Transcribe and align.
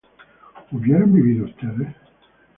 ¿hubieran 0.71 1.13
vivido 1.13 1.45
ustedes? 1.45 1.95